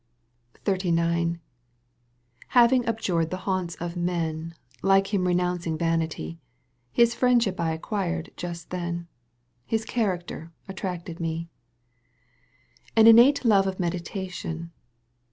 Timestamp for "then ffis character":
8.71-10.51